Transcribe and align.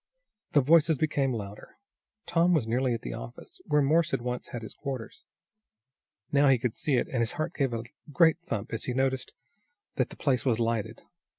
The 0.53 0.61
voices 0.61 0.97
became 0.97 1.31
louder. 1.31 1.77
Tom 2.25 2.55
was 2.55 2.65
now 2.65 2.71
nearly 2.71 2.95
at 2.95 3.03
the 3.03 3.13
office, 3.13 3.61
where 3.65 3.83
Morse 3.83 4.09
had 4.09 4.23
once 4.23 4.47
had 4.47 4.63
his 4.63 4.73
quarters. 4.73 5.25
Now 6.31 6.47
he 6.47 6.57
could 6.57 6.73
see 6.73 6.95
it, 6.95 7.07
and 7.07 7.19
his 7.19 7.33
heart 7.33 7.53
gave 7.53 7.71
a 7.71 7.83
great 8.11 8.39
thump 8.39 8.73
as 8.73 8.85
he 8.85 8.95
noticed 8.95 9.33
that 9.97 10.09
the 10.09 10.15
place 10.17 10.43
was 10.43 10.59
lighted. 10.59 11.03